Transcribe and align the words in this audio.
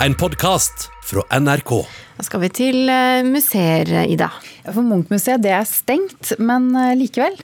en 0.00 0.14
podkast 0.14 0.90
fra 1.04 1.40
NRK. 1.40 1.70
Da 2.16 2.24
skal 2.24 2.42
vi 2.42 2.50
til 2.52 2.90
eh, 2.92 3.24
museer, 3.24 3.88
Ida. 4.04 4.28
For 4.66 4.84
Munchmuseet 4.84 5.40
det 5.44 5.54
er 5.56 5.64
stengt, 5.68 6.34
men 6.42 6.68
eh, 6.76 6.92
likevel 6.98 7.36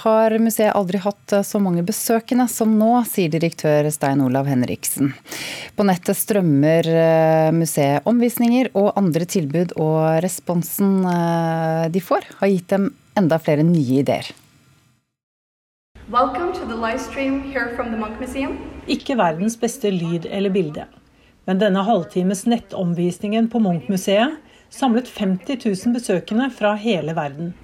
har 0.00 0.32
museet 0.40 0.72
aldri 0.72 1.00
hatt 1.04 1.34
eh, 1.36 1.44
så 1.44 1.60
mange 1.60 1.84
besøkende 1.84 2.46
som 2.48 2.72
nå, 2.78 2.88
sier 3.08 3.32
direktør 3.32 3.90
Stein 3.92 4.22
Olav 4.24 4.48
Henriksen. 4.48 5.12
På 5.76 5.84
nettet 5.88 6.16
strømmer 6.16 6.88
museet 7.56 8.06
omvisninger 8.08 8.72
og 8.72 8.94
andre 9.00 9.28
tilbud, 9.28 9.74
og 9.80 10.22
responsen 10.24 11.02
de 11.92 12.02
får, 12.04 12.26
har 12.40 12.52
gitt 12.52 12.72
dem 12.72 12.88
enda 13.18 13.38
flere 13.42 13.66
nye 13.66 14.00
ideer. 14.00 14.30
Ikke 18.90 19.18
verdens 19.20 19.60
beste 19.60 19.92
lyd 19.94 20.26
eller 20.30 20.50
bilde. 20.54 20.88
Men 21.48 21.58
denne 21.58 21.82
halvtimes 21.86 22.44
nettomvisningen 22.46 23.48
på 23.50 23.58
Munch-museet 23.64 24.36
samlet 24.70 25.08
50 25.08 25.58
000 25.86 25.94
besøkende 25.94 26.50
fra 26.50 26.74
hele 26.74 27.14
verden. 27.16 27.54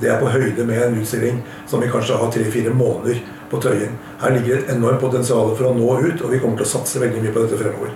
Det 0.00 0.08
er 0.08 0.20
på 0.20 0.30
høyde 0.32 0.64
med 0.64 0.82
en 0.86 1.00
utstilling 1.02 1.42
som 1.66 1.82
vi 1.82 1.90
kanskje 1.92 2.16
har 2.16 2.30
tre-fire 2.32 2.72
måneder 2.74 3.18
på 3.50 3.60
Tøyen. 3.60 3.98
Her 4.22 4.32
ligger 4.38 4.62
et 4.62 4.70
enormt 4.72 5.02
potensial 5.02 5.52
for 5.58 5.68
å 5.68 5.74
nå 5.76 5.90
ut, 6.06 6.22
og 6.22 6.32
vi 6.32 6.40
kommer 6.40 6.62
til 6.62 6.68
å 6.68 6.72
satse 6.72 7.02
veldig 7.02 7.20
mye 7.20 7.34
på 7.34 7.44
dette 7.44 7.58
fremover. 7.60 7.92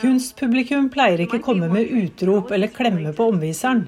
Kunstpublikum 0.00 0.88
pleier 0.90 1.22
ikke 1.22 1.38
komme 1.44 1.68
med 1.70 1.86
utrop 1.86 2.50
eller 2.54 2.72
klemme 2.74 3.12
på 3.14 3.28
omviseren. 3.30 3.86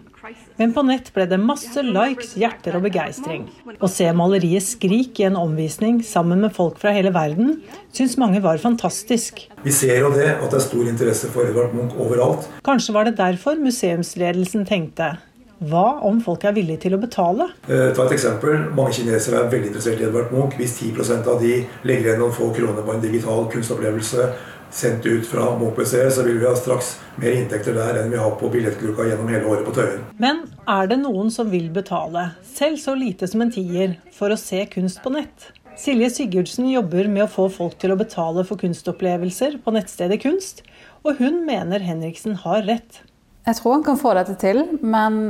Men 0.59 0.73
på 0.75 0.83
nett 0.87 1.13
ble 1.15 1.27
det 1.31 1.39
masse 1.39 1.83
likes, 1.87 2.33
hjerter 2.39 2.79
og 2.79 2.87
begeistring. 2.87 3.45
Å 3.79 3.91
se 3.91 4.07
maleriet 4.17 4.65
'Skrik' 4.65 5.21
i 5.23 5.29
en 5.29 5.39
omvisning 5.39 6.01
sammen 6.07 6.43
med 6.43 6.55
folk 6.57 6.81
fra 6.83 6.95
hele 6.97 7.13
verden, 7.15 7.61
syns 7.95 8.17
mange 8.19 8.43
var 8.43 8.59
fantastisk. 8.63 9.47
Vi 9.63 9.75
ser 9.75 10.01
jo 10.03 10.11
det, 10.15 10.31
at 10.35 10.51
det 10.51 10.61
er 10.61 10.67
stor 10.67 10.91
interesse 10.91 11.31
for 11.31 11.47
Edvard 11.47 11.75
Munch 11.75 11.95
overalt. 11.95 12.49
Kanskje 12.67 12.95
var 12.97 13.07
det 13.07 13.19
derfor 13.19 13.59
museumsledelsen 13.61 14.67
tenkte 14.67 15.17
hva 15.65 16.03
om 16.05 16.19
folk 16.21 16.45
er 16.45 16.53
villige 16.57 16.83
til 16.85 16.97
å 16.97 17.01
betale? 17.01 17.49
Eh, 17.65 17.89
ta 17.97 18.05
et 18.05 18.17
eksempel. 18.19 18.67
Mange 18.77 18.93
kinesere 18.99 19.41
er 19.41 19.49
veldig 19.53 19.71
interessert 19.71 20.03
i 20.03 20.05
Edvard 20.05 20.35
Munch. 20.35 20.59
Hvis 20.61 20.77
10% 20.83 21.31
av 21.33 21.41
de 21.41 21.63
legger 21.89 22.11
igjen 22.11 22.21
noen 22.21 22.37
få 22.37 22.51
kroner 22.57 22.85
på 22.85 22.93
en 22.93 23.01
digital 23.01 23.49
kunstopplevelse, 23.53 24.29
sendt 24.77 25.07
ut 25.07 25.27
fra 25.27 25.49
Munch-museet, 25.57 26.13
så 26.13 26.27
vil 26.27 26.41
vi 26.43 26.49
ha 26.49 26.55
straks 26.59 26.97
mer 27.17 27.39
inntekter 27.39 27.77
der 27.77 28.03
enn 28.03 28.13
vi 28.13 28.21
har 28.21 28.35
på 28.37 28.51
billettluka 28.53 29.07
gjennom 29.09 29.31
hele 29.33 29.49
året 29.49 29.65
på 29.65 29.75
Tøyen. 29.79 30.05
Men 30.21 30.45
er 30.69 30.91
det 30.91 31.01
noen 31.01 31.33
som 31.33 31.49
vil 31.53 31.71
betale, 31.73 32.33
selv 32.45 32.81
så 32.83 32.97
lite 32.99 33.29
som 33.31 33.45
en 33.45 33.55
tier, 33.55 33.97
for 34.13 34.35
å 34.35 34.41
se 34.41 34.61
kunst 34.73 35.01
på 35.05 35.15
nett? 35.17 35.53
Silje 35.77 36.09
Sigurdsen 36.09 36.69
jobber 36.73 37.09
med 37.13 37.27
å 37.27 37.33
få 37.33 37.51
folk 37.53 37.77
til 37.81 37.93
å 37.93 37.99
betale 38.01 38.47
for 38.49 38.61
kunstopplevelser 38.61 39.59
på 39.65 39.75
nettstedet 39.77 40.23
Kunst, 40.23 40.63
og 41.05 41.21
hun 41.21 41.43
mener 41.45 41.85
Henriksen 41.85 42.39
har 42.47 42.65
rett. 42.65 43.03
Jeg 43.47 43.61
tror 43.61 43.77
han 43.77 43.85
kan 43.87 43.99
få 43.99 44.13
dette 44.19 44.35
til, 44.43 44.65
men 44.83 45.21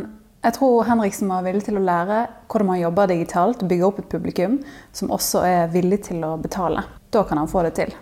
jeg 0.41 0.55
tror 0.57 0.87
Henriksen 0.89 1.29
var 1.29 1.45
villig 1.45 1.67
til 1.67 1.77
å 1.77 1.85
lære 1.85 2.23
hvordan 2.49 2.69
man 2.71 2.79
jobber 2.81 3.11
digitalt, 3.11 3.65
bygge 3.69 3.85
opp 3.85 3.99
et 4.01 4.09
publikum 4.09 4.61
som 4.97 5.13
også 5.13 5.43
er 5.45 5.73
villig 5.75 5.99
til 6.07 6.25
å 6.25 6.37
betale. 6.41 6.87
Da 7.13 7.27
kan 7.29 7.43
han 7.43 7.51
få 7.51 7.67
det 7.67 7.75
til. 7.77 7.93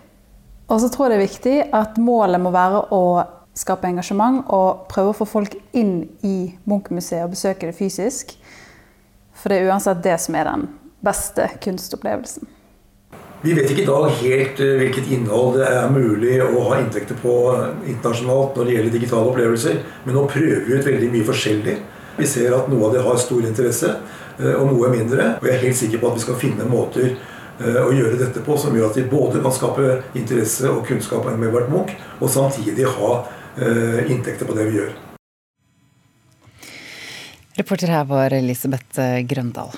Og 0.71 0.79
så 0.81 0.87
tror 0.93 1.09
jeg 1.09 1.11
det 1.11 1.17
er 1.17 1.25
viktig 1.25 1.55
at 1.81 1.99
målet 2.01 2.41
må 2.41 2.53
være 2.55 2.85
å 2.95 3.01
skape 3.55 3.89
engasjement 3.91 4.47
og 4.55 4.85
prøve 4.91 5.11
å 5.11 5.17
få 5.19 5.27
folk 5.29 5.59
inn 5.75 6.05
i 6.23 6.37
Munch-museet 6.63 7.25
og 7.25 7.35
besøke 7.35 7.67
det 7.67 7.75
fysisk. 7.75 8.35
For 9.35 9.51
det 9.51 9.59
er 9.59 9.71
uansett 9.71 10.03
det 10.05 10.15
som 10.23 10.39
er 10.39 10.47
den 10.47 10.69
beste 11.05 11.49
kunstopplevelsen. 11.63 12.47
Vi 13.45 13.53
vet 13.53 13.69
ikke 13.69 13.83
i 13.83 13.85
dag 13.85 14.07
helt 14.23 14.59
eh, 14.63 14.77
hvilket 14.79 15.11
innhold 15.13 15.59
det 15.59 15.67
er 15.69 15.91
mulig 15.93 16.39
å 16.41 16.63
ha 16.65 16.79
inntekter 16.81 17.17
på 17.21 17.33
internasjonalt 17.85 18.57
når 18.57 18.65
det 18.65 18.77
gjelder 18.77 18.95
digitale 18.95 19.29
opplevelser, 19.29 19.77
men 20.07 20.17
nå 20.17 20.23
prøver 20.31 20.65
vi 20.65 20.79
ut 20.79 20.89
veldig 20.89 21.11
mye 21.13 21.27
forskjellig. 21.27 21.75
Vi 22.15 22.29
ser 22.31 22.55
at 22.57 22.71
noe 22.71 22.87
av 22.87 22.95
det 22.95 23.03
har 23.05 23.21
stor 23.21 23.45
interesse, 23.45 23.91
eh, 24.39 24.55
og 24.55 24.71
noe 24.71 24.89
mindre. 24.89 25.35
Og 25.37 25.45
jeg 25.45 25.59
er 25.59 25.65
helt 25.67 25.79
sikker 25.83 26.01
på 26.01 26.09
at 26.09 26.17
vi 26.17 26.25
skal 26.25 26.41
finne 26.41 26.69
måter 26.71 27.13
Eh, 27.55 27.77
å 27.79 27.91
gjøre 27.95 28.17
dette 28.19 28.41
på, 28.43 28.57
som 28.59 28.75
gjør 28.75 28.89
at 28.89 28.97
vi 28.99 29.05
både 29.07 29.39
kan 29.39 29.53
skape 29.55 29.93
interesse 30.19 30.67
og 30.67 30.81
kunnskap 30.89 31.23
med 31.29 31.47
Edvard 31.47 31.71
Munch, 31.71 31.93
og 32.19 32.27
samtidig 32.27 32.89
ha 32.97 33.15
inntekter 33.55 34.43
på 34.43 34.51
det 34.57 34.65
vi 34.67 34.81
gjør. 34.81 34.89
Reporter 37.55 37.93
her 37.95 38.03
var 38.09 38.35
Elisabeth 38.35 38.99
Grøndal. 39.31 39.71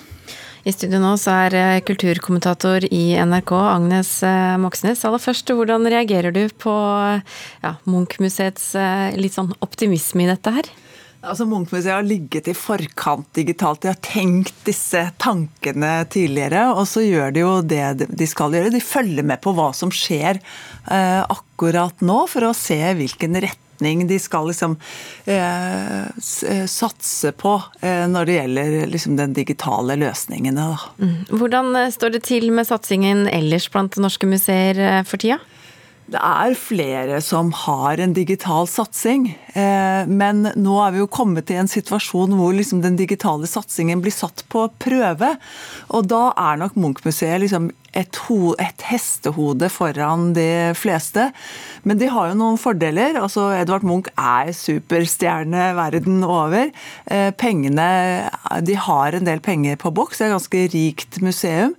I 0.68 0.72
studio 0.76 1.00
nå 1.00 1.14
så 1.16 1.32
er 1.48 1.80
kulturkommentator 1.88 2.84
i 2.92 3.16
NRK 3.16 3.54
Agnes 3.56 4.10
Moxnes. 4.60 5.06
Aller 5.08 5.22
først, 5.24 5.54
hvordan 5.56 5.88
reagerer 5.88 6.36
du 6.36 6.42
på 6.60 6.74
ja, 7.64 7.72
Munch-museets 7.88 8.74
litt 9.16 9.38
sånn 9.38 9.54
optimisme 9.64 10.26
i 10.26 10.28
dette 10.28 10.52
her? 10.58 10.68
Altså 11.28 11.46
Munch-museet 11.48 11.94
har 11.94 12.08
ligget 12.08 12.48
i 12.48 12.56
forkant 12.56 13.28
digitalt. 13.36 13.82
De 13.84 13.92
har 13.92 14.00
tenkt 14.04 14.56
disse 14.68 15.02
tankene 15.20 15.92
tidligere, 16.12 16.70
og 16.74 16.88
så 16.90 17.04
gjør 17.04 17.34
de 17.36 17.44
jo 17.44 17.54
det 17.66 18.08
de 18.08 18.28
skal 18.30 18.56
gjøre. 18.56 18.74
De 18.74 18.84
følger 18.84 19.28
med 19.28 19.42
på 19.44 19.54
hva 19.58 19.70
som 19.76 19.92
skjer 19.94 20.40
eh, 20.40 21.24
akkurat 21.24 22.04
nå, 22.06 22.22
for 22.32 22.48
å 22.48 22.56
se 22.58 22.80
hvilken 22.98 23.40
retning 23.44 24.06
de 24.10 24.18
skal 24.22 24.48
liksom 24.50 24.78
eh, 25.30 26.08
eh 26.08 26.64
satse 26.72 27.34
på 27.38 27.58
eh, 27.82 28.08
når 28.10 28.26
det 28.26 28.38
gjelder 28.40 28.78
liksom 28.94 29.20
den 29.20 29.36
digitale 29.38 30.00
løsningene. 30.00 30.72
Da. 30.72 31.12
Hvordan 31.30 31.76
eh, 31.76 31.92
står 31.94 32.16
det 32.16 32.24
til 32.30 32.50
med 32.56 32.70
satsingen 32.70 33.28
ellers 33.28 33.70
blant 33.74 34.00
norske 34.02 34.30
museer 34.30 34.80
eh, 34.80 35.04
for 35.06 35.22
tida? 35.22 35.42
Det 36.08 36.20
er 36.24 36.54
flere 36.56 37.18
som 37.20 37.50
har 37.66 38.00
en 38.00 38.14
digital 38.16 38.68
satsing, 38.72 39.26
eh, 39.60 40.08
men 40.08 40.46
nå 40.56 40.78
er 40.80 40.94
vi 40.96 41.02
jo 41.02 41.10
kommet 41.12 41.52
i 41.52 41.58
en 41.60 41.68
situasjon 41.68 42.38
hvor 42.40 42.56
liksom 42.56 42.80
den 42.86 42.96
digitale 42.96 43.50
satsingen 43.50 44.00
blir 44.04 44.16
satt 44.16 44.46
på 44.48 44.70
prøve. 44.80 45.34
Og 45.92 46.08
da 46.08 46.30
er 46.32 46.62
nok 46.62 46.80
Munch-museet 46.80 47.44
liksom 47.44 47.68
et, 47.98 48.20
et, 48.62 48.86
hestehode 48.88 49.68
foran 49.74 50.32
de 50.38 50.72
fleste. 50.78 51.28
Men 51.84 52.00
de 52.00 52.10
har 52.12 52.32
jo 52.32 52.40
noen 52.40 52.60
fordeler. 52.62 53.20
altså 53.20 53.50
Edvard 53.58 53.84
Munch 53.88 54.08
er 54.16 54.54
superstjerne 54.56 55.72
verden 55.76 56.24
over. 56.24 56.72
Eh, 57.06 57.32
pengene, 57.36 58.30
De 58.64 58.76
har 58.76 59.12
en 59.12 59.28
del 59.28 59.42
penger 59.44 59.76
på 59.76 59.92
boks, 59.92 60.18
det 60.18 60.28
er 60.28 60.32
et 60.32 60.38
ganske 60.38 60.68
rikt 60.78 61.22
museum. 61.22 61.76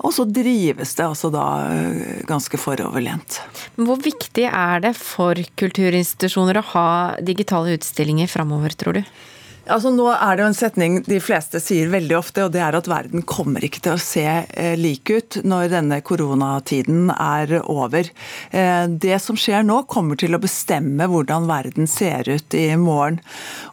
Og 0.00 0.14
så 0.16 0.24
drives 0.24 0.94
det 0.96 1.06
altså 1.06 1.30
da 1.32 1.46
eh, 1.68 2.20
ganske 2.28 2.60
foroverlent. 2.60 3.40
Hvor 3.78 4.00
viktig 4.02 4.46
er 4.48 4.82
det 4.84 4.94
for 4.98 5.38
kulturinstitusjoner 5.60 6.60
å 6.60 6.68
ha 6.74 6.88
digitale 7.24 7.76
utstillinger 7.78 8.30
framover, 8.30 8.74
tror 8.76 9.00
du? 9.00 9.04
Altså 9.70 9.90
Nå 9.92 10.06
er 10.10 10.36
det 10.36 10.42
jo 10.42 10.48
en 10.50 10.56
setning 10.56 10.94
de 11.06 11.18
fleste 11.22 11.60
sier 11.62 11.90
veldig 11.92 12.16
ofte, 12.18 12.42
og 12.46 12.54
det 12.54 12.62
er 12.64 12.74
at 12.74 12.88
verden 12.90 13.22
kommer 13.28 13.62
ikke 13.64 13.82
til 13.84 13.94
å 13.94 14.02
se 14.02 14.24
eh, 14.24 14.72
lik 14.78 15.12
ut 15.12 15.38
når 15.46 15.68
denne 15.74 16.00
koronatiden 16.06 17.12
er 17.14 17.54
over. 17.60 18.10
Eh, 18.50 18.86
det 18.90 19.20
som 19.22 19.38
skjer 19.38 19.62
nå, 19.66 19.82
kommer 19.90 20.18
til 20.18 20.34
å 20.34 20.42
bestemme 20.42 21.06
hvordan 21.10 21.46
verden 21.50 21.90
ser 21.90 22.28
ut 22.30 22.56
i 22.56 22.66
morgen. 22.80 23.20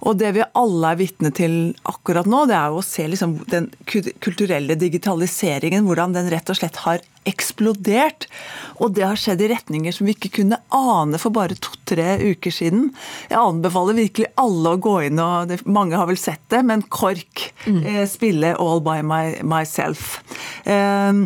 Og 0.03 0.19
det 0.21 0.35
vi 0.37 0.45
alle 0.59 0.93
er 0.93 1.01
vitne 1.01 1.33
til 1.35 1.57
akkurat 1.87 2.29
nå, 2.29 2.45
det 2.49 2.59
er 2.59 2.73
jo 2.73 2.83
å 2.83 2.85
se 2.85 3.07
liksom 3.09 3.39
den 3.49 3.71
kulturelle 3.87 4.77
digitaliseringen, 4.77 5.87
hvordan 5.87 6.13
den 6.17 6.29
rett 6.33 6.51
og 6.51 6.59
slett 6.59 6.83
har 6.85 7.01
eksplodert. 7.27 8.27
Og 8.81 8.93
det 8.97 9.05
har 9.05 9.19
skjedd 9.19 9.43
i 9.43 9.51
retninger 9.51 9.95
som 9.95 10.07
vi 10.07 10.15
ikke 10.15 10.33
kunne 10.39 10.59
ane 10.73 11.19
for 11.21 11.35
bare 11.35 11.57
to-tre 11.59 12.17
uker 12.23 12.53
siden. 12.53 12.91
Jeg 13.29 13.39
anbefaler 13.39 13.97
virkelig 13.97 14.31
alle 14.39 14.75
å 14.75 14.81
gå 14.81 14.95
inn, 15.09 15.21
og 15.23 15.51
det, 15.51 15.61
mange 15.65 15.97
har 15.99 16.09
vel 16.09 16.19
sett 16.19 16.43
det, 16.53 16.63
men 16.67 16.85
KORK 16.93 17.49
mm. 17.67 17.81
eh, 17.83 18.03
spille 18.09 18.55
All 18.61 18.81
by 18.85 19.01
my, 19.05 19.23
myself. 19.45 20.19
Eh, 20.65 21.25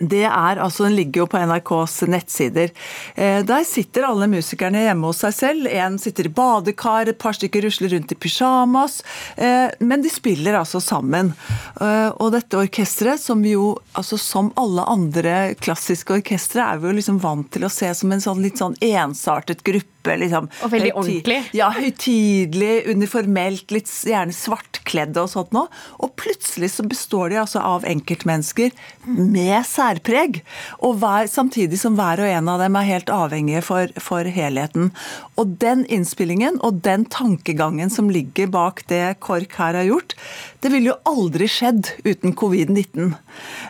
det 0.00 0.24
er, 0.24 0.56
altså 0.56 0.86
Den 0.86 0.96
ligger 0.96 1.22
jo 1.22 1.26
på 1.28 1.40
NRKs 1.40 1.98
nettsider. 2.08 2.70
Eh, 3.14 3.42
der 3.44 3.64
sitter 3.68 4.06
alle 4.08 4.28
musikerne 4.30 4.86
hjemme 4.86 5.10
hos 5.10 5.20
seg 5.20 5.34
selv. 5.36 5.68
En 5.68 5.98
sitter 6.00 6.30
i 6.30 6.32
badekar, 6.32 7.10
et 7.10 7.20
par 7.20 7.36
stykker 7.36 7.66
rusler 7.66 7.92
rundt 7.92 8.14
i 8.14 8.18
pysjamas. 8.18 9.02
Eh, 9.36 9.68
men 9.84 10.04
de 10.04 10.12
spiller 10.12 10.56
altså 10.56 10.80
sammen. 10.80 11.34
Eh, 11.76 12.08
og 12.08 12.32
dette 12.32 12.56
orkesteret, 12.56 13.20
som 13.20 13.44
jo 13.44 13.74
altså 13.98 14.16
som 14.20 14.52
alle 14.56 14.86
andre 14.88 15.36
klassiske 15.60 16.22
orkestre, 16.22 16.64
er 16.64 16.80
vi 16.80 16.88
jo 16.88 16.96
liksom 16.96 17.20
vant 17.20 17.52
til 17.52 17.68
å 17.68 17.72
se 17.72 17.92
som 17.94 18.12
en 18.12 18.24
sånn 18.24 18.40
litt 18.44 18.62
sånn 18.62 18.78
ensartet 18.80 19.60
gruppe 19.66 19.91
kjempe 20.02 20.16
liksom, 20.18 20.48
Og 20.62 20.70
veldig 20.70 20.92
ordentlig. 20.94 21.38
Ja, 21.54 21.70
høytidelig, 21.70 22.86
uniformelt, 22.90 23.70
litt 23.70 23.88
gjerne 23.88 24.32
svartkledde 24.32 25.22
og 25.22 25.30
sånt 25.30 25.52
noe. 25.52 25.68
Og 26.02 26.14
plutselig 26.16 26.72
så 26.72 26.82
består 26.82 27.30
de 27.30 27.40
altså 27.40 27.60
av 27.60 27.84
enkeltmennesker 27.84 28.72
med 29.06 29.64
særpreg. 29.66 30.42
Og 30.80 30.98
hver, 30.98 31.26
samtidig 31.26 31.78
som 31.80 31.96
hver 31.96 32.20
og 32.20 32.28
en 32.28 32.48
av 32.48 32.60
dem 32.60 32.76
er 32.76 32.88
helt 32.88 33.10
avhengige 33.10 33.62
for, 33.62 33.88
for 33.98 34.24
helheten. 34.24 34.92
Og 35.36 35.56
den 35.62 35.84
innspillingen 35.86 36.60
og 36.62 36.82
den 36.82 37.04
tankegangen 37.06 37.90
som 37.90 38.10
ligger 38.10 38.50
bak 38.52 38.84
det 38.88 39.18
KORK 39.20 39.56
her 39.58 39.80
har 39.80 39.88
gjort, 39.88 40.16
det 40.62 40.70
ville 40.72 40.92
jo 40.92 40.98
aldri 41.08 41.48
skjedd 41.50 41.88
uten 42.04 42.34
covid-19. 42.38 43.14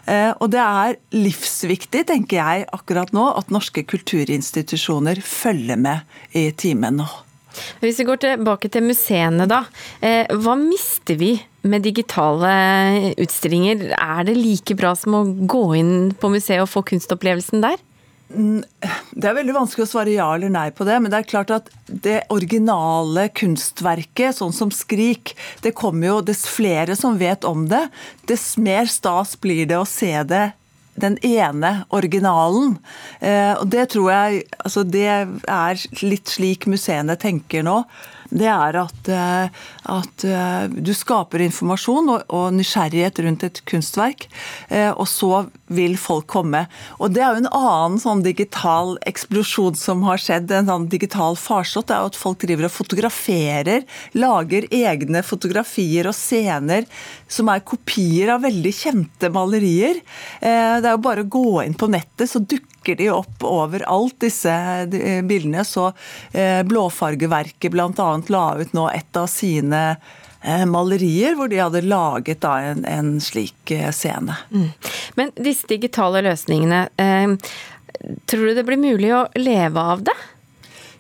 Eh, 0.07 0.33
og 0.39 0.51
det 0.53 0.63
er 0.63 0.99
livsviktig, 1.15 2.05
tenker 2.09 2.41
jeg 2.41 2.67
akkurat 2.73 3.13
nå, 3.15 3.25
at 3.39 3.53
norske 3.53 3.85
kulturinstitusjoner 3.89 5.23
følger 5.25 5.81
med 5.81 6.03
i 6.33 6.49
timen 6.57 7.03
nå. 7.03 7.09
Hvis 7.83 7.99
vi 8.01 8.07
går 8.09 8.21
tilbake 8.23 8.71
til 8.73 8.87
museene, 8.87 9.47
da. 9.51 9.65
Eh, 10.01 10.25
hva 10.41 10.57
mister 10.57 11.19
vi 11.21 11.35
med 11.69 11.85
digitale 11.85 13.13
utstillinger? 13.21 13.91
Er 13.99 14.27
det 14.29 14.39
like 14.39 14.77
bra 14.79 14.95
som 14.99 15.19
å 15.19 15.25
gå 15.29 15.65
inn 15.79 15.95
på 16.19 16.33
museet 16.33 16.65
og 16.65 16.71
få 16.73 16.85
kunstopplevelsen 16.95 17.65
der? 17.65 17.81
Det 18.33 19.29
er 19.29 19.37
veldig 19.37 19.53
vanskelig 19.53 19.85
å 19.85 19.91
svare 19.91 20.15
ja 20.15 20.31
eller 20.33 20.49
nei 20.53 20.71
på 20.73 20.87
det, 20.89 20.97
men 21.03 21.13
det 21.13 21.19
er 21.19 21.29
klart 21.29 21.51
at 21.53 21.69
det 21.85 22.23
originale 22.33 23.27
kunstverket, 23.37 24.39
sånn 24.39 24.55
som 24.57 24.73
Skrik, 24.73 25.35
det 25.61 25.75
kommer 25.77 26.09
jo 26.09 26.17
dess 26.25 26.47
flere 26.49 26.97
som 26.97 27.21
vet 27.21 27.45
om 27.45 27.67
det, 27.69 27.85
dess 28.31 28.55
mer 28.57 28.89
stas 28.89 29.37
blir 29.37 29.67
det 29.69 29.77
å 29.77 29.89
se 29.89 30.15
det 30.25 30.47
den 30.95 31.17
ene 31.25 31.73
originalen. 31.95 32.77
Eh, 33.21 33.53
og 33.57 33.69
det 33.73 33.89
tror 33.95 34.11
jeg 34.13 34.43
altså 34.61 34.85
Det 34.85 35.07
er 35.09 35.87
litt 36.05 36.33
slik 36.33 36.67
museene 36.71 37.17
tenker 37.21 37.65
nå. 37.67 37.83
Det 38.33 38.49
er 38.49 38.79
at, 38.81 39.09
eh, 39.13 39.63
at 39.91 40.25
eh, 40.25 40.69
du 40.71 40.93
skaper 40.95 41.43
informasjon 41.43 42.11
og, 42.15 42.45
nysgjerrighet 42.55 43.19
rundt 43.25 43.47
et 43.47 43.61
kunstverk, 43.69 44.29
eh, 44.71 44.91
og 44.93 45.09
så 45.11 45.47
vil 45.73 45.97
folk 45.99 46.29
komme. 46.31 46.67
Og 47.01 47.15
Det 47.15 47.23
er 47.23 47.33
jo 47.33 47.43
en 47.43 47.53
annen 47.57 47.99
sånn 48.03 48.23
digital 48.23 48.95
eksplosjon 49.09 49.79
som 49.79 50.05
har 50.07 50.21
skjedd, 50.23 50.53
en 50.53 50.71
sånn 50.71 50.89
digital 50.93 51.39
farsott. 51.41 51.89
Det 51.89 51.97
er 51.97 52.05
jo 52.05 52.13
at 52.13 52.21
folk 52.21 52.43
driver 52.45 52.69
og 52.69 52.75
fotograferer, 52.77 53.87
lager 54.15 54.69
egne 54.71 55.25
fotografier 55.27 56.11
og 56.11 56.17
scener 56.17 56.87
som 57.27 57.51
er 57.51 57.65
kopier 57.67 58.35
av 58.35 58.45
veldig 58.47 58.75
kjente 58.77 59.33
malerier. 59.33 60.03
Eh, 60.41 60.81
Det 60.83 60.89
er 60.89 60.95
jo 60.97 61.05
bare 61.05 61.25
å 61.25 61.29
gå 61.31 61.65
inn 61.65 61.75
på 61.75 61.89
nettet, 61.91 62.29
så 62.31 62.39
dukker 62.39 62.97
de 62.99 63.09
opp 63.15 63.45
overalt, 63.47 64.17
disse 64.19 64.51
bildene. 64.91 65.63
Så 65.63 65.93
Blåfargeverket 66.67 67.71
bl.a. 67.71 68.09
la 68.29 68.47
ut 68.59 68.73
nå 68.75 68.89
et 68.91 69.17
av 69.17 69.29
sine 69.31 69.72
eh, 69.77 70.65
malerier, 70.69 71.37
hvor 71.39 71.51
de 71.53 71.63
hadde 71.63 71.85
laget 71.87 72.43
da 72.45 72.57
en, 72.73 72.85
en 72.89 73.15
slik 73.23 73.57
scene. 73.67 73.93
scene. 73.97 74.37
Men 75.19 75.33
disse 75.39 75.71
digitale 75.71 76.25
løsningene, 76.27 76.85
eh, 76.97 77.37
tror 78.27 78.47
du 78.51 78.55
det 78.59 78.67
blir 78.69 78.81
mulig 78.81 79.15
å 79.17 79.27
leve 79.39 79.89
av 79.95 80.05
det? 80.09 80.19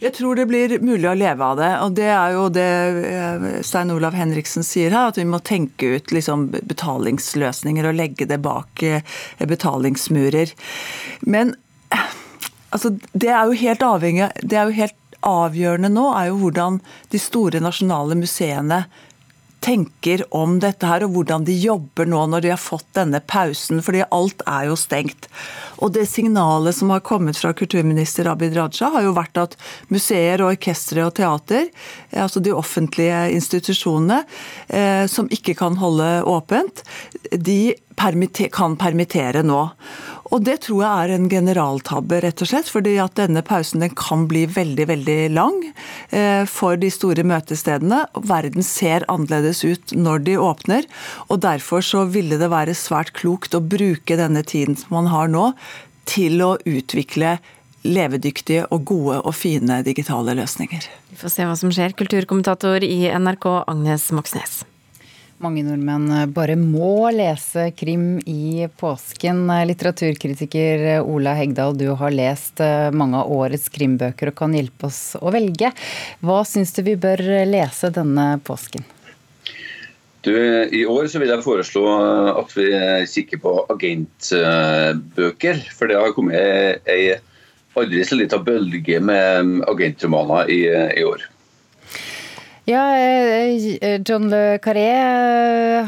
Jeg 0.03 0.17
tror 0.17 0.35
det 0.35 0.49
blir 0.51 0.73
mulig 0.83 1.07
å 1.07 1.15
leve 1.15 1.47
av 1.47 1.59
det. 1.61 1.71
Og 1.85 1.93
det 1.95 2.09
er 2.11 2.33
jo 2.35 2.47
det 2.51 2.71
eh, 3.07 3.45
Stein 3.63 3.93
Olav 3.95 4.17
Henriksen 4.19 4.67
sier 4.67 4.91
her, 4.91 5.13
at 5.13 5.21
vi 5.21 5.27
må 5.29 5.39
tenke 5.47 5.95
ut 5.95 6.15
liksom 6.15 6.49
betalingsløsninger 6.51 7.87
og 7.87 7.99
legge 8.01 8.27
det 8.27 8.41
bak 8.43 8.83
eh, 8.83 9.07
betalingsmurer. 9.39 10.57
Men 11.23 11.55
eh, 11.95 12.09
altså, 12.75 12.97
det 13.13 13.31
er 13.31 13.47
jo 13.47 13.61
helt 13.63 13.87
avhengig 13.87 14.33
Det 14.43 14.59
er 14.59 14.67
jo 14.67 14.81
helt 14.81 14.99
avgjørende 15.27 15.93
nå 15.93 16.09
er 16.17 16.31
jo 16.31 16.41
hvordan 16.43 16.81
de 17.13 17.21
store 17.23 17.63
nasjonale 17.63 18.19
museene 18.19 18.85
tenker 19.63 20.25
om 20.35 20.57
dette 20.61 20.87
her, 20.89 21.05
og 21.07 21.15
hvordan 21.15 21.45
de 21.47 21.55
jobber 21.55 22.09
nå 22.11 22.25
når 22.33 22.45
de 22.45 22.51
har 22.51 22.61
fått 22.61 22.89
denne 22.99 23.21
pausen. 23.21 23.83
fordi 23.83 24.03
alt 24.11 24.43
er 24.47 24.67
jo 24.71 24.77
stengt. 24.77 25.29
Og 25.79 25.93
det 25.95 26.09
signalet 26.11 26.75
som 26.75 26.91
har 26.91 27.05
kommet 27.07 27.39
fra 27.39 27.53
kulturminister 27.55 28.27
Abid 28.31 28.57
Raja, 28.59 28.91
har 28.91 29.07
jo 29.07 29.15
vært 29.15 29.39
at 29.39 29.57
museer 29.89 30.43
og 30.43 30.57
orkestre 30.57 31.07
og 31.07 31.15
teater, 31.19 31.71
altså 32.11 32.43
de 32.43 32.55
offentlige 32.55 33.23
institusjonene, 33.37 34.25
eh, 34.69 35.07
som 35.07 35.31
ikke 35.31 35.55
kan 35.59 35.79
holde 35.79 36.11
åpent, 36.27 36.83
de 37.31 37.75
permitter, 37.97 38.51
kan 38.51 38.75
permittere 38.77 39.45
nå. 39.47 39.63
Og 40.33 40.41
det 40.47 40.63
tror 40.65 40.81
jeg 40.81 41.05
er 41.05 41.13
en 41.13 41.29
generaltabbe, 41.29 42.23
rett 42.25 42.41
og 42.41 42.49
slett. 42.49 42.71
fordi 42.73 42.97
at 43.03 43.19
denne 43.21 43.43
pausen 43.45 43.85
den 43.85 43.93
kan 43.99 44.25
bli 44.31 44.47
veldig, 44.49 44.87
veldig 44.89 45.19
lang 45.37 45.59
eh, 46.11 46.45
for 46.49 46.81
de 46.81 46.89
store 46.91 47.25
møtestedene. 47.29 48.07
Verden 48.17 48.65
ser 48.65 49.05
annerledes 49.13 49.63
ut 49.65 49.93
når 49.93 50.25
de 50.29 50.39
åpner. 50.41 50.89
Og 51.29 51.43
derfor 51.45 51.85
så 51.85 52.07
ville 52.09 52.41
det 52.41 52.51
være 52.53 52.77
svært 52.79 53.13
klokt 53.19 53.55
å 53.55 53.61
bruke 53.61 54.17
denne 54.17 54.43
tiden 54.43 54.79
som 54.81 54.97
man 54.97 55.13
har 55.13 55.29
nå, 55.29 55.53
til 56.09 56.41
å 56.43 56.57
utvikle 56.67 57.37
levedyktige 57.87 58.67
og 58.73 58.87
gode 58.89 59.21
og 59.21 59.35
fine 59.37 59.83
digitale 59.87 60.35
løsninger. 60.39 60.89
Vi 61.13 61.21
får 61.21 61.37
se 61.37 61.47
hva 61.47 61.59
som 61.59 61.73
skjer. 61.75 61.97
Kulturkommentator 61.99 62.83
i 62.87 63.05
NRK, 63.11 63.49
Agnes 63.69 64.09
Moxnes. 64.15 64.63
Mange 65.43 65.65
nordmenn 65.67 66.31
bare 66.31 66.55
må 66.55 67.09
lese 67.11 67.65
krim 67.75 68.21
i 68.31 68.69
påsken. 68.79 69.41
Litteraturkritiker 69.67 71.01
Ola 71.03 71.33
Hegdal, 71.35 71.75
du 71.75 71.89
har 71.99 72.15
lest 72.15 72.63
mange 72.95 73.19
av 73.19 73.33
årets 73.35 73.67
krimbøker 73.75 74.31
og 74.31 74.37
kan 74.39 74.55
hjelpe 74.55 74.87
oss 74.87 75.17
å 75.19 75.33
velge. 75.35 75.73
Hva 76.23 76.45
syns 76.47 76.71
du 76.77 76.85
vi 76.87 76.95
bør 76.95 77.19
lese 77.51 77.91
denne 77.91 78.37
påsken? 78.47 78.87
Du, 80.23 80.31
I 80.31 80.85
år 80.87 81.11
så 81.11 81.19
vil 81.19 81.35
jeg 81.35 81.43
foreslå 81.43 81.85
at 82.39 82.55
vi 82.55 82.71
kikker 83.11 83.43
på 83.43 83.59
agentbøker. 83.75 85.59
For 85.75 85.91
det 85.91 85.99
har 85.99 86.15
kommet 86.15 86.87
ei 86.87 87.19
aldri 87.75 88.07
så 88.07 88.15
lita 88.21 88.39
bølge 88.39 89.03
med 89.03 89.67
agentromaner 89.67 90.55
i, 90.55 90.63
i 90.71 91.03
år. 91.03 91.32
Ja, 92.65 92.97
John 94.07 94.31
Le 94.31 94.59
Carré, 94.63 94.91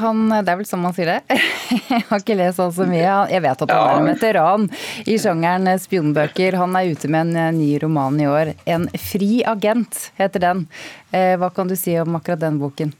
han, 0.01 0.23
det 0.43 0.51
er 0.51 0.57
vel 0.59 0.67
sånn 0.67 0.83
man 0.83 0.95
sier 0.97 1.07
det? 1.07 1.37
Jeg 1.93 2.03
har 2.09 2.19
ikke 2.19 2.35
lest 2.35 2.59
han 2.59 2.73
så 2.75 2.87
mye. 2.91 3.13
Jeg 3.31 3.45
vet 3.45 3.63
at 3.63 3.71
han 3.71 3.85
er 3.93 4.01
en 4.01 4.09
veteran 4.11 4.67
i 5.07 5.15
sjangeren 5.23 5.71
spionbøker. 5.79 6.59
Han 6.59 6.75
er 6.75 6.91
ute 6.91 7.13
med 7.15 7.31
en 7.31 7.61
ny 7.61 7.79
roman 7.79 8.19
i 8.19 8.27
år. 8.27 8.53
'En 8.67 8.89
fri 8.99 9.45
agent' 9.47 10.09
heter 10.19 10.43
den. 10.49 10.67
Hva 11.15 11.53
kan 11.55 11.71
du 11.71 11.77
si 11.79 11.95
om 12.03 12.19
akkurat 12.19 12.43
den 12.43 12.59
boken? 12.59 12.91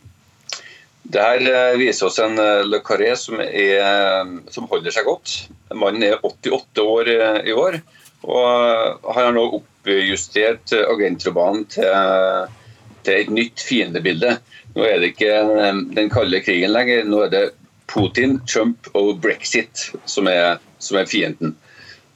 Det 1.03 1.21
her 1.21 1.75
viser 1.77 2.07
oss 2.07 2.23
en 2.23 2.39
Le 2.71 2.79
Carré 2.79 3.11
som, 3.19 3.43
er, 3.43 4.39
som 4.55 4.71
holder 4.71 4.95
seg 4.95 5.11
godt. 5.11 5.49
Mannen 5.75 6.07
er 6.07 6.23
88 6.23 6.79
år 6.95 7.11
i 7.43 7.53
år, 7.53 7.83
og 8.23 9.11
han 9.11 9.25
har 9.27 9.35
nå 9.35 9.49
oppjustert 9.59 10.79
agentromanen 10.79 11.67
til 11.75 11.91
til 13.05 13.21
et 13.21 13.33
nytt 13.33 13.63
fiendebilde. 13.65 14.39
Nå 14.75 14.87
er 14.87 15.01
det 15.01 15.13
ikke 15.15 15.35
den 15.97 16.11
kalde 16.13 16.41
krigen 16.45 16.75
lenger. 16.75 17.05
Nå 17.09 17.27
er 17.27 17.33
det 17.33 17.45
Putin, 17.91 18.39
Trump 18.49 18.89
og 18.97 19.21
brexit 19.23 19.91
som 20.09 20.29
er, 20.31 20.59
som 20.83 20.99
er 20.99 21.09
fienden. 21.11 21.55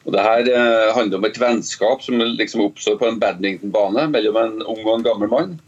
Og 0.09 0.15
det 0.15 0.25
her 0.25 0.47
eh, 0.49 0.95
handler 0.97 1.21
om 1.21 1.27
et 1.29 1.41
vennskap 1.41 2.01
som 2.01 2.21
liksom 2.23 2.63
oppstår 2.65 2.97
på 3.01 3.11
en 3.11 3.19
badmintonbane 3.21 4.07
mellom 4.09 4.39
en 4.41 4.55
ung 4.63 4.81
og 4.87 4.95
en 4.95 5.05
gammel 5.05 5.29
mann. 5.33 5.59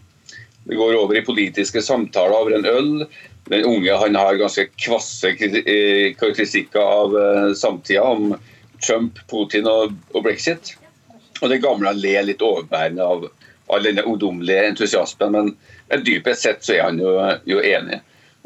Det 0.64 0.78
går 0.78 0.96
over 0.96 1.18
i 1.18 1.24
politiske 1.26 1.82
samtaler 1.84 2.36
over 2.36 2.56
en 2.56 2.68
øl. 2.68 3.04
Den 3.50 3.66
unge 3.68 3.96
han 4.00 4.16
har 4.16 4.38
ganske 4.40 4.68
kvasse 4.80 5.34
karakteristikker 5.36 6.80
av 6.80 7.16
uh, 7.16 7.52
samtida 7.58 8.04
om 8.06 8.34
Trump, 8.80 9.18
Putin 9.28 9.68
og, 9.68 9.96
og 10.14 10.24
brexit. 10.24 10.74
Og 11.40 11.50
den 11.52 11.60
gamle 11.64 11.92
ler 11.96 12.28
litt 12.28 12.44
overbærende 12.44 13.04
av 13.04 13.26
all 13.74 13.86
denne 13.86 14.04
ungdommelige 14.06 14.70
entusiasmen, 14.72 15.34
men, 15.90 16.04
dypest 16.06 16.46
sett 16.46 16.64
så 16.64 16.76
er 16.76 16.86
han 16.88 17.00
jo, 17.00 17.14
jo, 17.48 17.60
enig. 17.62 18.00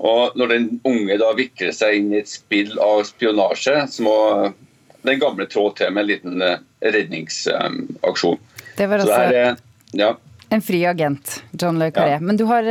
Og 0.04 0.36
Når 0.38 0.50
den 0.50 0.68
unge 0.84 1.16
da 1.20 1.30
vikler 1.38 1.72
seg 1.74 2.00
inn 2.00 2.12
i 2.14 2.20
et 2.22 2.30
spill 2.30 2.74
av 2.82 3.04
spionasje, 3.08 3.76
så 3.90 4.04
må 4.04 4.16
den 5.04 5.20
gamle 5.20 5.46
trå 5.50 5.68
til 5.76 5.92
med 5.92 6.04
en 6.04 6.10
liten 6.10 6.44
redningsaksjon. 6.82 8.40
Det 8.74 8.88
var 8.90 9.04
altså 9.04 9.20
det 9.30 9.42
er, 9.42 9.58
ja. 10.00 10.14
en 10.50 10.64
fri 10.64 10.80
agent, 10.88 11.36
John 11.52 11.78
Le 11.78 11.92
Carré. 11.94 12.16
Ja. 12.16 12.22
Men 12.24 12.40
du 12.40 12.46
har, 12.50 12.66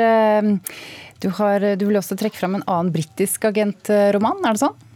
du 1.24 1.30
har, 1.40 1.68
du 1.80 1.86
vil 1.88 2.02
også 2.02 2.18
trekke 2.20 2.42
fram 2.42 2.58
en 2.60 2.66
annen 2.66 2.92
britisk 2.96 3.46
agentroman, 3.54 4.42
er 4.44 4.58
det 4.58 4.66
sånn? 4.66 4.90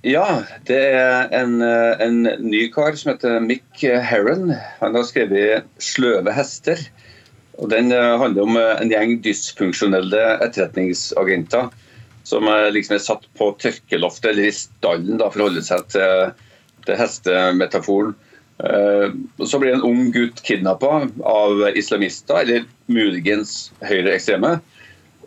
Ja, 0.00 0.46
det 0.64 0.78
er 0.96 1.28
en, 1.36 1.58
en, 1.60 2.22
ny 2.40 2.62
kar 2.72 2.94
som 2.96 3.10
heter 3.12 3.42
Mick 3.44 3.82
Herron. 3.84 4.54
Han 4.80 4.96
har 4.96 5.04
skrevet 5.04 5.66
'Sløve 5.76 6.32
hester'. 6.32 6.86
Og 7.60 7.68
Den 7.68 7.92
handler 7.92 8.42
om 8.42 8.56
en 8.56 8.88
gjeng 8.88 9.18
dysfunksjonelle 9.20 10.22
etterretningsagenter 10.40 11.68
som 12.24 12.48
liksom 12.72 12.96
er 12.96 13.04
satt 13.04 13.28
på 13.36 13.50
tørkeloftet 13.60 14.30
eller 14.32 14.48
i 14.48 14.56
stallen 14.56 15.20
da, 15.20 15.28
for 15.28 15.42
å 15.42 15.48
holde 15.50 15.64
seg 15.66 15.84
til, 15.92 16.32
til 16.86 16.96
hestemetaforen. 16.96 18.16
Så 19.44 19.60
blir 19.60 19.74
en 19.74 19.84
ung 19.84 20.08
gutt 20.14 20.40
kidnappa 20.46 21.06
av 21.28 21.64
islamister, 21.76 22.40
eller 22.40 22.68
muligens 22.88 23.72
høyreekstreme. 23.84 24.56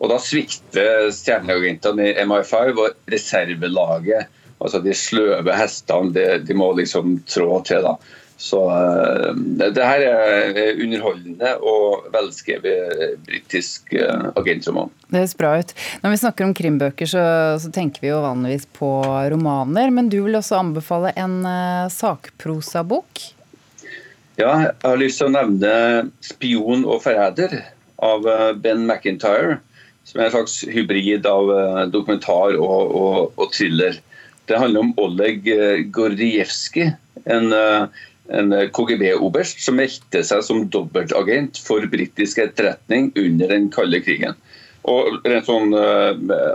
Og 0.02 0.10
da 0.10 0.18
svikter 0.18 1.12
stjerneagentene 1.14 2.10
i 2.10 2.16
MI5 2.26 2.74
og 2.74 3.12
reservelaget, 3.14 4.30
altså 4.58 4.80
de 4.84 4.94
sløve 4.96 5.56
hestene, 5.56 6.12
de, 6.14 6.26
de 6.44 6.56
må 6.56 6.72
liksom 6.78 7.18
trå 7.30 7.58
til. 7.66 7.84
da. 7.84 7.96
Så 8.40 8.60
uh, 8.66 9.30
det 9.34 9.72
her 9.78 10.04
er 10.04 10.80
underholdende 10.82 11.52
og 11.64 12.08
velskrevet 12.14 13.20
britisk 13.24 13.94
uh, 13.94 14.32
agentroman. 14.40 14.90
Det 15.08 15.22
høres 15.22 15.36
bra 15.38 15.52
ut. 15.60 15.74
Når 16.02 16.14
vi 16.14 16.22
snakker 16.24 16.48
om 16.48 16.56
krimbøker, 16.56 17.08
så, 17.08 17.24
så, 17.62 17.70
tenker 17.74 18.04
vi 18.04 18.10
jo 18.10 18.24
vanligvis 18.24 18.66
på 18.74 18.90
romaner. 19.32 19.92
Men 19.94 20.10
du 20.12 20.20
vil 20.26 20.40
også 20.40 20.58
anbefale 20.60 21.14
en 21.20 21.40
uh, 21.46 21.86
sakprosabok? 21.92 23.28
Ja, 24.34 24.50
jeg 24.66 24.74
har 24.82 24.98
lyst 24.98 25.20
til 25.20 25.30
å 25.30 25.36
nevne 25.36 25.74
'Spion 26.18 26.82
og 26.82 27.04
forræder' 27.04 27.60
av 28.02 28.26
Ben 28.58 28.82
McIntyre 28.82 29.60
som 30.04 30.20
er 30.20 30.28
en 30.28 30.34
slags 30.34 30.56
hybrid 30.68 31.26
av 31.26 31.50
eh, 31.50 31.84
dokumentar 31.92 32.58
og, 32.60 32.92
og, 32.94 33.16
og 33.40 33.54
thriller. 33.56 33.98
Det 34.48 34.58
handler 34.60 34.84
om 34.84 34.92
Oleg 35.00 35.46
eh, 35.48 35.84
en, 37.24 37.52
eh, 37.52 37.86
en 38.38 38.54
KGB-oberst 38.76 39.60
som 39.64 39.78
meldte 39.80 40.24
seg 40.24 40.42
som 40.44 40.64
dobbeltagent 40.68 41.60
for 41.64 41.86
britisk 41.92 42.42
etterretning 42.44 43.12
under 43.16 43.54
den 43.54 43.70
kalde 43.72 44.00
krigen. 44.04 44.36
Og 44.84 45.22
rent 45.24 45.46
sånn, 45.48 45.72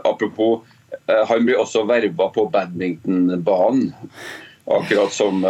Apropos, 0.06 0.62
han 1.08 1.48
blir 1.48 1.58
også 1.58 1.82
verva 1.90 2.28
på 2.30 2.46
badmintonbanen. 2.54 3.88
Akkurat 4.70 5.16
som, 5.16 5.42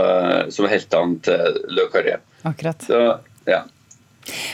som 0.47 0.69
heltene 0.71 1.19
til 1.27 1.59
Le 1.75 1.89
Carré. 1.91 2.21
Akkurat. 2.47 2.87
Så, 2.87 3.01
ja. 3.49 3.65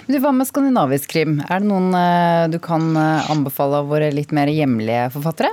Men 0.05 0.15
du, 0.15 0.21
Hva 0.23 0.31
med 0.35 0.49
skandinavisk 0.49 1.11
krim? 1.11 1.39
Er 1.47 1.61
det 1.61 1.69
noen 1.69 1.93
eh, 1.97 2.47
du 2.53 2.59
kan 2.63 2.91
eh, 2.99 3.31
anbefale 3.31 3.81
av 3.81 3.89
våre 3.91 4.11
litt 4.15 4.33
mer 4.35 4.51
hjemlige 4.51 5.09
forfattere? 5.15 5.51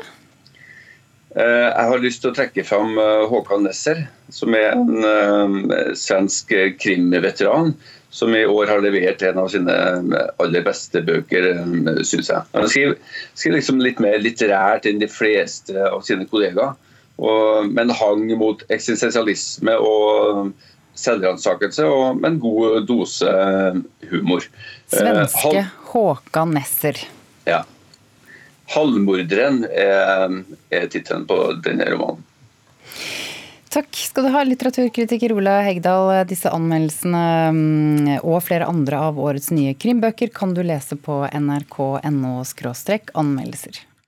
Eh, 1.33 1.69
jeg 1.69 1.89
har 1.89 2.05
lyst 2.05 2.23
til 2.23 2.33
å 2.33 2.37
trekke 2.37 2.65
fram 2.67 2.99
Håkan 3.31 3.65
Nesser, 3.67 4.05
som 4.33 4.55
er 4.59 4.75
en 4.75 5.73
svensk 5.97 6.53
krimveteran. 6.83 7.75
Som 8.13 8.35
i 8.37 8.43
år 8.45 8.69
har 8.69 8.83
levert 8.85 9.23
en 9.25 9.39
av 9.41 9.47
sine 9.49 9.73
aller 9.73 10.65
beste 10.67 11.01
bøker, 11.01 11.47
syns 12.05 12.29
jeg. 12.29 12.45
Han 12.53 12.67
skriver, 12.69 12.99
skriver 13.33 13.57
liksom 13.57 13.81
litt 13.81 14.03
mer 14.05 14.19
litterært 14.21 14.85
enn 14.91 15.01
de 15.01 15.09
fleste 15.09 15.73
av 15.89 16.05
sine 16.05 16.27
kollegaer. 16.29 16.75
Og, 17.23 17.71
men 17.73 17.93
hang 17.97 18.27
mot 18.37 18.61
eksistensialisme 18.69 19.79
og 19.81 20.53
selvransakelse 20.99 21.87
og 21.89 22.25
en 22.27 22.39
god 22.43 22.87
dose 22.89 23.31
humor. 24.11 24.45
Svenske 24.93 25.55
eh, 25.63 25.71
Håkan 25.93 26.57
Nesser. 26.57 26.99
Ja. 27.49 27.63
'Halvmorderen' 28.71 29.65
er, 29.69 30.37
er 30.71 30.87
tittelen 30.93 31.27
på 31.27 31.39
denne 31.65 31.89
romanen. 31.91 32.23
Takk 33.73 33.97
skal 33.97 34.27
du 34.27 34.33
ha, 34.35 34.43
litteraturkritiker 34.45 35.33
Ola 35.33 35.63
Hegdal. 35.65 36.11
Disse 36.29 36.51
anmeldelsene 36.53 37.23
mm, 37.57 38.11
og 38.21 38.43
flere 38.45 38.69
andre 38.69 38.99
av 39.09 39.21
årets 39.21 39.49
nye 39.55 39.73
krimbøker 39.73 40.29
kan 40.35 40.53
du 40.53 40.61
lese 40.67 40.99
på 41.01 41.23
nrk.no 41.33 42.35
anmeldelser. 43.23 43.81